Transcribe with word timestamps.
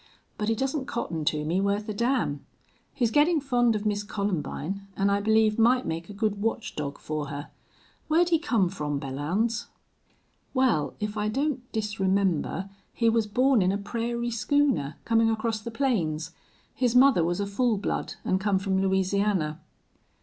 But 0.35 0.49
he 0.49 0.55
doesn't 0.55 0.87
cotton 0.87 1.25
to 1.25 1.45
me 1.45 1.61
worth 1.61 1.87
a 1.87 1.93
damn. 1.93 2.43
He's 2.91 3.11
gettin' 3.11 3.39
fond 3.39 3.75
of 3.75 3.85
Miss 3.85 4.01
Columbine, 4.01 4.87
an' 4.97 5.11
I 5.11 5.21
believe 5.21 5.59
might 5.59 5.85
make 5.85 6.09
a 6.09 6.13
good 6.13 6.41
watch 6.41 6.75
dog 6.75 6.97
for 6.97 7.27
her. 7.27 7.51
Where'd 8.07 8.29
he 8.29 8.39
come 8.39 8.67
from, 8.69 8.99
Belllounds?" 8.99 9.67
"Wal, 10.55 10.95
if 10.99 11.17
I 11.17 11.27
don't 11.29 11.71
disremember 11.71 12.71
he 12.95 13.09
was 13.09 13.27
born 13.27 13.61
in 13.61 13.71
a 13.71 13.77
prairie 13.77 14.31
schooner, 14.31 14.95
comin' 15.05 15.29
across 15.29 15.59
the 15.59 15.69
plains. 15.69 16.31
His 16.73 16.95
mother 16.95 17.23
was 17.23 17.39
a 17.39 17.45
full 17.45 17.77
blood, 17.77 18.15
an' 18.25 18.39
come 18.39 18.57
from 18.57 18.81
Louisiana." 18.81 19.59